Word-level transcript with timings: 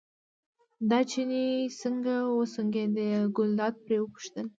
دا 0.89 0.99
چيني 1.11 1.45
څنګه 1.81 2.15
وسونګېد، 2.37 2.95
ګلداد 3.37 3.73
پرې 3.83 3.97
وپوښتل. 3.99 4.45